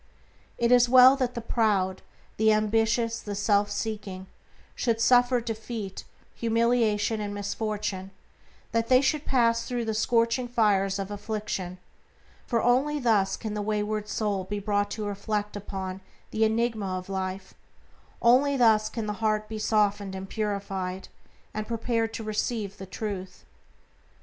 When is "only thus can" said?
12.63-13.53, 18.23-19.05